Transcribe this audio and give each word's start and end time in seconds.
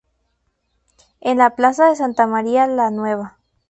En 1.19 1.37
la 1.37 1.51
"plaza 1.55 1.87
de 1.87 1.95
Santa 1.95 2.25
María 2.25 2.65
la 2.65 2.89
Nueva". 2.89 3.37